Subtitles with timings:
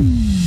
[0.00, 0.39] Mm-hmm.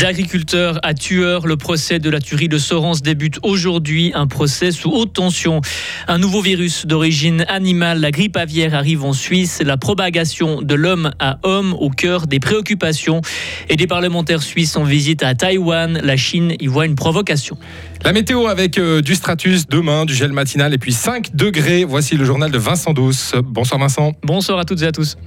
[0.00, 4.12] D'agriculteur à tueur, le procès de la tuerie de Sorens débute aujourd'hui.
[4.14, 5.60] Un procès sous haute tension.
[6.08, 9.60] Un nouveau virus d'origine animale, la grippe aviaire, arrive en Suisse.
[9.62, 13.20] La propagation de l'homme à homme au cœur des préoccupations.
[13.68, 16.00] Et des parlementaires suisses en visite à Taïwan.
[16.02, 17.58] La Chine y voit une provocation.
[18.02, 21.84] La météo avec euh, du stratus demain, du gel matinal et puis 5 degrés.
[21.84, 23.34] Voici le journal de Vincent Douce.
[23.44, 24.14] Bonsoir Vincent.
[24.22, 25.18] Bonsoir à toutes et à tous.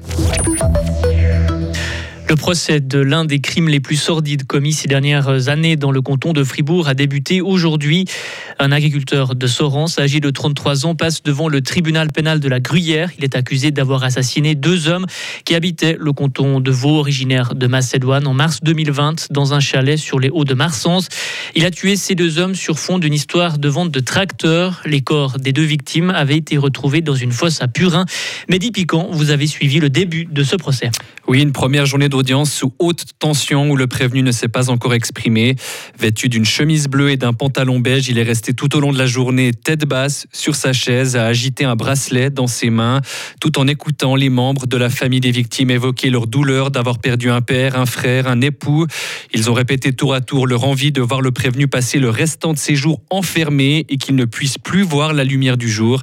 [2.30, 6.02] Le procès de l'un des crimes les plus sordides commis ces dernières années dans le
[6.02, 8.06] canton de Fribourg a débuté aujourd'hui.
[8.60, 12.60] Un agriculteur de Sorens, âgé de 33 ans, passe devant le tribunal pénal de la
[12.60, 13.12] Gruyère.
[13.18, 15.06] Il est accusé d'avoir assassiné deux hommes
[15.46, 19.98] qui habitaient le canton de Vaud, originaire de Macédoine, en mars 2020, dans un chalet
[19.98, 21.08] sur les hauts de Marsens.
[21.56, 24.82] Il a tué ces deux hommes sur fond d'une histoire de vente de tracteurs.
[24.86, 28.06] Les corps des deux victimes avaient été retrouvés dans une fosse à Purin.
[28.50, 30.92] Mehdi Piquant, vous avez suivi le début de ce procès.
[31.28, 34.94] Oui, une première journée d'audience sous haute tension où le prévenu ne s'est pas encore
[34.94, 35.56] exprimé.
[35.98, 38.98] Vêtu d'une chemise bleue et d'un pantalon beige, il est resté tout au long de
[38.98, 43.00] la journée tête basse sur sa chaise à agiter un bracelet dans ses mains,
[43.40, 47.30] tout en écoutant les membres de la famille des victimes évoquer leur douleur d'avoir perdu
[47.30, 48.86] un père, un frère, un époux.
[49.34, 52.52] Ils ont répété tour à tour leur envie de voir le prévenu passer le restant
[52.52, 56.02] de ses jours enfermé et qu'il ne puisse plus voir la lumière du jour.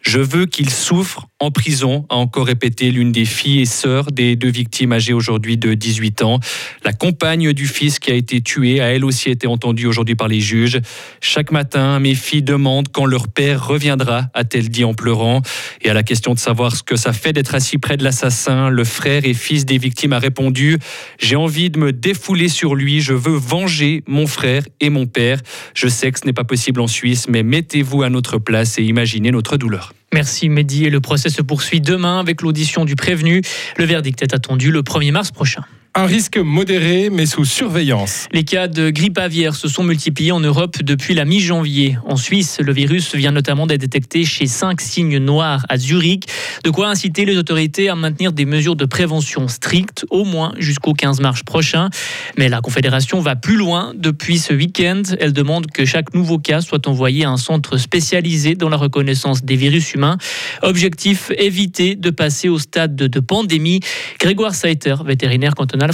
[0.00, 4.34] Je veux qu'il souffre en prison, a encore répété l'une des filles et sœurs des
[4.34, 6.40] deux victimes âgées aujourd'hui de 18 ans.
[6.84, 10.26] La compagne du fils qui a été tué a elle aussi été entendue aujourd'hui par
[10.26, 10.80] les juges.
[11.20, 15.42] Chaque matin, mes filles demandent quand leur père reviendra, a-t-elle dit en pleurant.
[15.82, 18.68] Et à la question de savoir ce que ça fait d'être assis près de l'assassin,
[18.68, 20.78] le frère et fils des victimes a répondu
[21.20, 25.40] J'ai envie de me défouler sur lui, je veux venger mon frère et mon père.
[25.74, 28.82] Je sais que ce n'est pas possible en Suisse, mais mettez-vous à notre place et
[28.82, 29.92] imaginez notre douleur.
[30.14, 33.42] Merci Mehdi et le procès se poursuit demain avec l'audition du prévenu.
[33.76, 35.64] Le verdict est attendu le 1er mars prochain.
[35.94, 38.28] Un risque modéré, mais sous surveillance.
[38.32, 41.98] Les cas de grippe aviaire se sont multipliés en Europe depuis la mi-janvier.
[42.06, 46.28] En Suisse, le virus vient notamment d'être détecté chez cinq signes noirs à Zurich.
[46.62, 50.92] De quoi inciter les autorités à maintenir des mesures de prévention strictes, au moins jusqu'au
[50.92, 51.88] 15 mars prochain.
[52.36, 53.92] Mais la Confédération va plus loin.
[53.96, 58.54] Depuis ce week-end, elle demande que chaque nouveau cas soit envoyé à un centre spécialisé
[58.54, 60.18] dans la reconnaissance des virus humains.
[60.62, 63.80] Objectif éviter de passer au stade de pandémie.
[64.20, 65.87] Grégoire Saiter, vétérinaire cantonal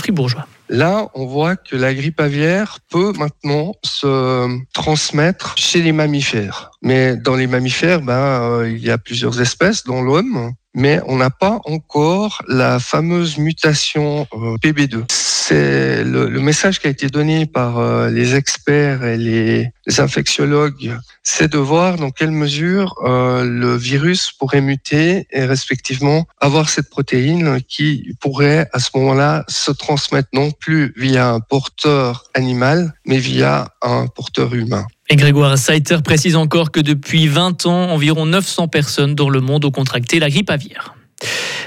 [0.68, 6.70] Là, on voit que la grippe aviaire peut maintenant se transmettre chez les mammifères.
[6.82, 11.16] Mais dans les mammifères, ben, euh, il y a plusieurs espèces, dont l'homme, mais on
[11.16, 15.04] n'a pas encore la fameuse mutation euh, PB2.
[15.10, 21.52] C'est le, message qui a été donné par euh, les experts et les, infectiologues, c'est
[21.52, 27.60] de voir dans quelle mesure euh, le virus pourrait muter et respectivement avoir cette protéine
[27.68, 33.68] qui pourrait à ce moment-là se transmettre non plus via un porteur animal, mais via
[33.82, 34.86] un porteur humain.
[35.10, 39.64] Et Grégoire Saiter précise encore que depuis 20 ans, environ 900 personnes dans le monde
[39.66, 40.94] ont contracté la grippe aviaire.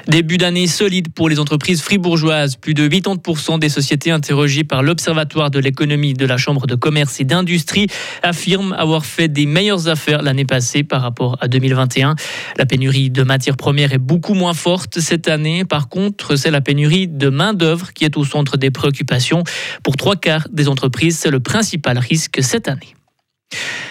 [0.08, 2.56] Début d'année solide pour les entreprises fribourgeoises.
[2.56, 7.20] Plus de 80% des sociétés interrogées par l'Observatoire de l'économie de la Chambre de commerce
[7.20, 7.88] et d'industrie
[8.24, 12.16] affirment avoir fait des meilleures affaires l'année passée par rapport à 2021.
[12.58, 15.66] La pénurie de matières premières est beaucoup moins forte cette année.
[15.66, 19.44] Par contre, c'est la pénurie de main-d'œuvre qui est au centre des préoccupations.
[19.84, 22.97] Pour trois quarts des entreprises, c'est le principal risque cette année.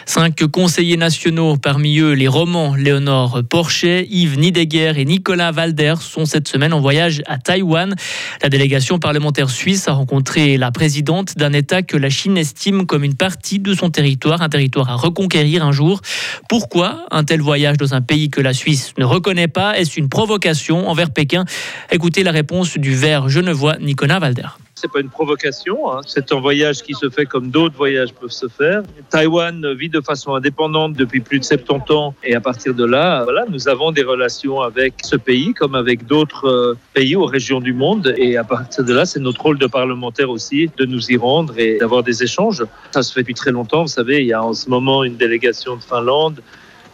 [0.08, 6.24] Cinq conseillers nationaux, parmi eux les romans Léonore Porchet, Yves Nideguer et Nicolas Valder, sont
[6.24, 7.94] cette semaine en voyage à Taïwan.
[8.40, 13.04] La délégation parlementaire suisse a rencontré la présidente d'un État que la Chine estime comme
[13.04, 16.00] une partie de son territoire, un territoire à reconquérir un jour.
[16.48, 19.76] Pourquoi un tel voyage dans un pays que la Suisse ne reconnaît pas?
[19.76, 20.88] Est-ce une provocation?
[20.88, 21.44] Envers Pékin
[21.90, 24.48] Écoutez la réponse du vert genevois Nicolas Valder.
[24.78, 26.02] C'est pas une provocation, hein.
[26.06, 28.82] c'est un voyage qui se fait comme d'autres voyages peuvent se faire.
[29.08, 33.24] Taïwan vit de façon indépendante depuis plus de 70 ans et à partir de là,
[33.24, 37.62] voilà, nous avons des relations avec ce pays comme avec d'autres euh, pays ou régions
[37.62, 41.10] du monde et à partir de là, c'est notre rôle de parlementaire aussi de nous
[41.10, 42.62] y rendre et d'avoir des échanges.
[42.90, 45.16] Ça se fait depuis très longtemps, vous savez, il y a en ce moment une
[45.16, 46.42] délégation de Finlande,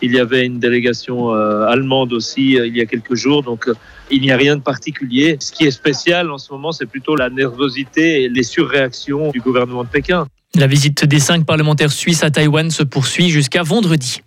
[0.02, 3.68] il y avait une délégation euh, allemande aussi euh, il y a quelques jours, donc
[4.10, 5.36] il n'y a rien de particulier.
[5.40, 9.40] Ce qui est spécial en ce moment, c'est plutôt la nervosité et les surréactions du
[9.40, 10.26] gouvernement de Pékin.
[10.54, 14.20] La visite des cinq parlementaires suisses à Taïwan se poursuit jusqu'à vendredi.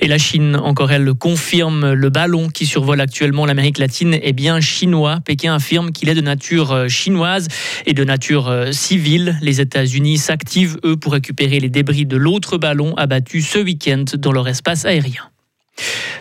[0.00, 4.60] Et la Chine, encore elle, confirme le ballon qui survole actuellement l'Amérique latine est bien
[4.60, 5.18] chinois.
[5.24, 7.48] Pékin affirme qu'il est de nature euh, chinoise
[7.84, 9.36] et de nature euh, civile.
[9.42, 14.32] Les États-Unis s'activent, eux, pour récupérer les débris de l'autre ballon abattu ce week-end dans
[14.32, 15.30] leur espace aérien.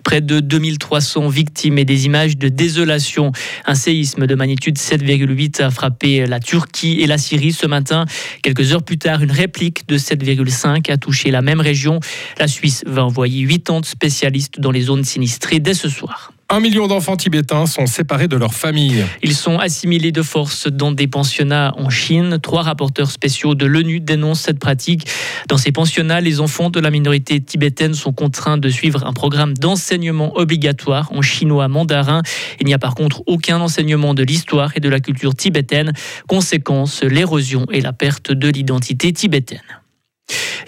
[0.04, 3.32] Près de 2300 victimes et des images de désolation.
[3.66, 8.06] Un séisme de magnitude 7,8 a frappé la Turquie et la Syrie ce matin.
[8.42, 12.00] Quelques heures plus tard, une réplique de 7,5 a touché la même région.
[12.40, 16.32] La Suisse va envoyer 80 spécialistes dans les zones sinistrées dès ce soir.
[16.50, 19.04] Un million d'enfants tibétains sont séparés de leur famille.
[19.22, 22.40] Ils sont assimilés de force dans des pensionnats en Chine.
[22.42, 25.10] Trois rapporteurs spéciaux de l'ONU dénoncent cette pratique.
[25.50, 29.56] Dans ces pensionnats, les enfants de la minorité tibétaine sont contraints de suivre un programme
[29.56, 32.22] d'enseignement obligatoire en chinois mandarin.
[32.62, 35.92] Il n'y a par contre aucun enseignement de l'histoire et de la culture tibétaine.
[36.30, 39.60] Conséquence, l'érosion et la perte de l'identité tibétaine.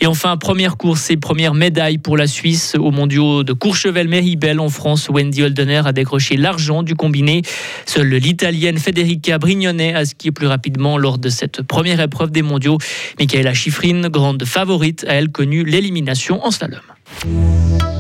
[0.02, 4.70] Et enfin, première course et première médaille pour la Suisse aux mondiaux de Courchevel-Méribel en
[4.70, 5.10] France.
[5.10, 7.42] Wendy Holdener a décroché l'argent du combiné.
[7.86, 12.78] Seule l'Italienne Federica Brignone a skié plus rapidement lors de cette première épreuve des mondiaux.
[13.20, 16.80] Michaela Schifrin, grande favorite, a elle connu l'élimination en slalom.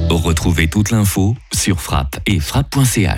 [0.10, 3.18] Retrouvez toute l'info sur frappe et frappe.ch.